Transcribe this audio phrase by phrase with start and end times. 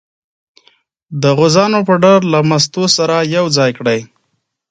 [1.21, 3.99] د غوزانو پوډر له مستو سره یو ځای کړئ.